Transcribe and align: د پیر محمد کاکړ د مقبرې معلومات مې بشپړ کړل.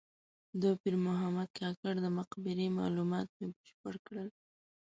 د 0.61 0.63
پیر 0.81 0.95
محمد 1.07 1.49
کاکړ 1.59 1.93
د 2.01 2.07
مقبرې 2.17 2.67
معلومات 2.79 3.27
مې 3.37 3.47
بشپړ 3.57 3.93
کړل. 4.07 4.29